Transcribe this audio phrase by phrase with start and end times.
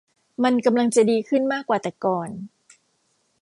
[0.43, 2.29] มันกำลังจะดีขึ้นมากกว่าแต่ก่อน